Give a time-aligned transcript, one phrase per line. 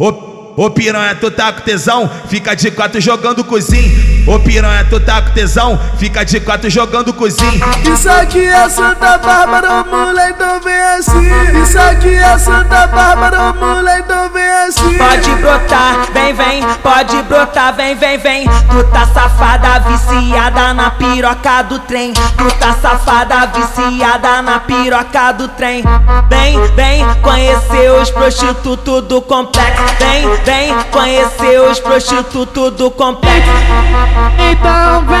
[0.00, 0.12] Ô,
[0.56, 2.08] ô piranha, tu tá com tesão?
[2.28, 4.32] Fica de quatro jogando cozinho.
[4.32, 5.76] Ô piranha, tu tá com tesão?
[5.98, 7.60] Fica de quatro jogando cozinho.
[7.92, 11.62] Isso aqui é Santa Bárbara, mulher, então vem assim.
[11.64, 14.96] Isso aqui é Santa Bárbara, mulher, então vem assim.
[14.98, 18.46] Pode brotar, vem, vem, pode brotar, vem, vem, vem.
[18.46, 22.12] Tu tá safada, viciada na piroca do trem.
[22.12, 25.82] Tu tá safada, viciada na piroca do trem.
[26.28, 27.04] Vem, vem,
[27.78, 29.84] conhecer os prostitutos do complexo.
[29.98, 33.48] Vem, vem, conhecer os prostitutos do complexo.
[34.50, 35.18] Então vem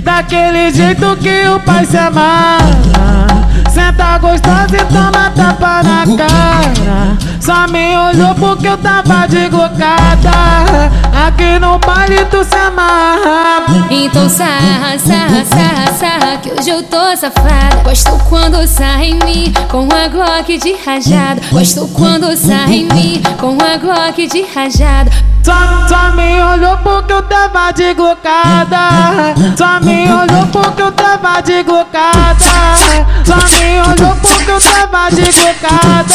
[0.00, 3.26] Daquele jeito que o pai se amarra
[3.70, 10.90] Senta gostosa e toma tapa na cara Só me olhou porque eu tava de gocada.
[11.28, 13.86] Aqui no baile tu se amarra.
[13.88, 17.84] Então sarra, sarra, sarra, sarra Que hoje eu tô safada.
[17.84, 21.40] Gosto quando sai em mim Com a Glock de rajada.
[21.52, 25.12] Gosto quando sai em mim Com a Glock de rajada.
[25.44, 29.36] Só, só me olhou porque eu tava de gocada.
[29.56, 32.85] Só me olhou porque eu tava de gocada
[33.26, 36.14] Só me olhou porque eu tava de gocada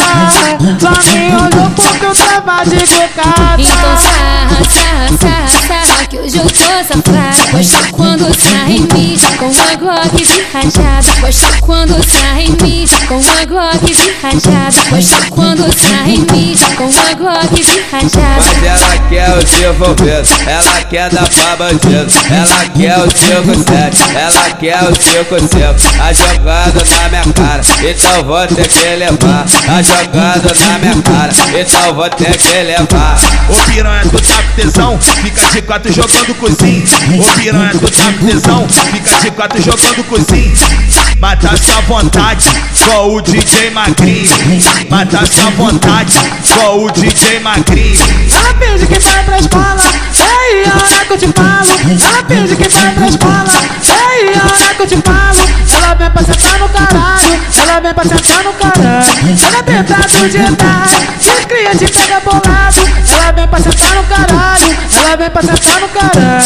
[0.80, 6.38] Só me olhou porque eu tava de gocada Então sarra, sarra, sarra, sarra Que hoje
[6.38, 6.50] eu tô
[6.88, 7.52] safada
[8.22, 13.16] quando sai em mim Com a Glock de rajada Gosto quando sai em mim Com
[13.16, 18.64] a Glock de rajada Gosto quando sai em mim Com a Glock de rajada Mas
[18.64, 24.84] ela quer o desenvolvido, ela quer dar pra bandido, ela quer o 5-7, ela quer
[24.84, 30.80] o 5-5, tá jogando na minha cara, então vou ter que levar, tá jogando na
[30.80, 33.16] minha cara, então vou ter que levar.
[33.50, 35.00] Ô piranha, tu tá com tesão?
[35.00, 36.84] Fica de quatro jogando cozinho.
[37.20, 38.68] Ô piranha, tu tá tesão?
[38.70, 40.54] Fica de quatro jogando cozinho.
[41.20, 42.46] Mata sua vontade,
[42.84, 44.28] com o DJ Magrinho.
[44.90, 46.14] Mata sua vontade,
[46.54, 47.96] com o DJ Magrinho.
[48.60, 49.76] Finge que vai pra escola,
[50.20, 51.66] ei, a hora que eu te falo.
[52.28, 53.46] Finge que vai pra escola,
[53.88, 55.21] ei, a hora que eu te falo.
[57.92, 59.06] Vem pra sentar no caralho.
[59.46, 60.88] Ela vem pra sujetar,
[61.20, 62.92] se cria de pega bolado.
[63.12, 66.42] Ela vem pra sentar no caralho, ela vem pra sentar no caralho.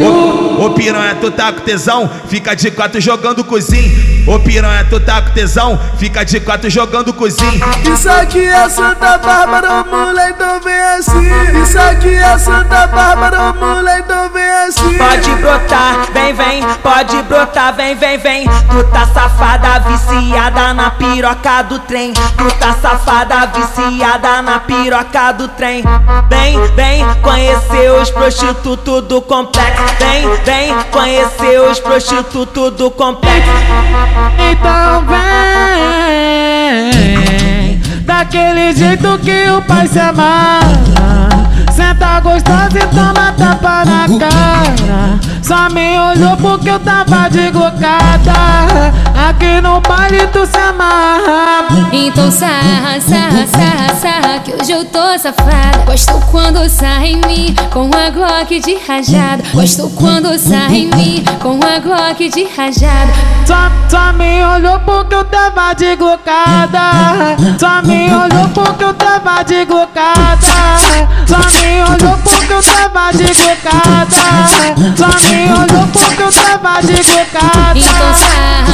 [0.00, 2.10] Ô, ô piranha, tu tá com tesão?
[2.28, 4.08] Fica de quatro jogando cozinho.
[4.26, 5.80] Ô piranha, tu tá com tesão?
[5.98, 7.60] Fica de quatro jogando cozinho.
[7.92, 11.62] Isso aqui é Santa Bárbara, mulher, então vem assim.
[11.62, 14.98] Isso aqui é Santa Bárbara, mulher, então vem assim.
[14.98, 18.46] Pode brotar, vem, vem, pode brotar, vem, vem, vem.
[18.46, 22.12] Tu tá safada, viciada na piroca do trem.
[22.12, 25.82] Tu tá safada, viciada na piroca do trem.
[26.28, 29.82] Vem, vem, conhecer os prostitutos do complexo.
[29.98, 33.48] Vem, vem, conhecer os prostitutos do complexo.
[34.50, 35.18] Então vem
[38.02, 41.27] Daquele jeito que o pai se amarra
[41.78, 45.20] Senta gostosa e toma tapa na cara.
[45.40, 48.92] Só me olhou porque eu tava de gocada.
[49.28, 51.88] Aqui no baile tu se amarra.
[51.92, 55.78] Então sarra, sarra, sarra, sarra Que hoje eu tô safada.
[55.86, 59.44] Gosto quando sai em mim Com a Glock de rajada.
[59.54, 63.12] Gosto quando sai em mim Com a Glock de rajada.
[63.46, 69.42] Só, só me olhou porque eu tava de gocada Só me olhou porque eu tava
[69.42, 70.36] de gocada
[71.26, 74.06] Só me olhou porque eu tava de gocada
[74.96, 78.67] Só me olhou porque eu tava de gocada Então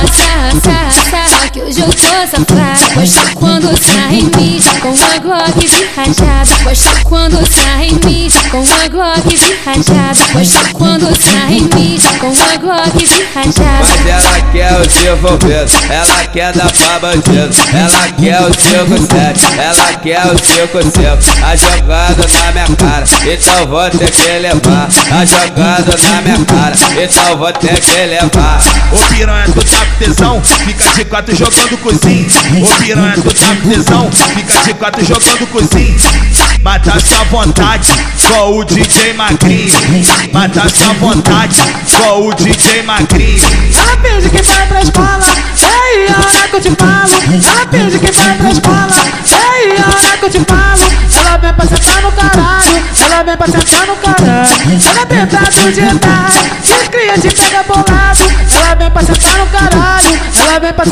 [1.72, 6.64] tô safada Gosto quando sai em mim Com a Glock de rajada.
[6.64, 10.32] Gosto quando sai em mim Com a Glock de rajada.
[10.32, 13.74] Gosto quando sai em mim Com a Glock de rajada.
[13.80, 19.92] Mas ela quer o desenvolvido, ela quer dar pra bandido, ela quer o 5-7, ela
[19.98, 26.02] quer o 5-5, tá jogando na minha cara, então vou ter que levar, tá jogando
[26.02, 28.58] na minha cara, então vou ter que levar.
[28.92, 30.42] Ô piranha, tu tá com tesão?
[30.42, 32.26] Fica de quatro jogando cozinho.
[32.62, 34.10] Ô piranha, tu tá tesão?
[34.12, 35.96] Fica de quatro jogando cozinho.
[36.62, 37.88] Mata sua vontade,
[38.26, 39.72] com o DJ Magrinho.
[40.32, 41.56] Mata sua vontade,
[41.96, 43.40] com o DJ Magrinho.
[44.04, 45.24] Finge que vai pra escola,
[45.62, 47.08] ei, a hora que eu te falo.
[47.70, 48.88] Finge que vai pra escola,
[49.32, 50.84] ei, a hora que eu te falo.
[51.16, 54.48] Ela vem pra sentar no caralho, ela vem pra sentar no caralho.
[54.86, 56.30] Ela vem pra sujetar,
[56.62, 58.24] se cria de pega bolado.
[58.54, 60.03] Ela vem pra sentar no caralho,
[60.60, 60.84] vem pra.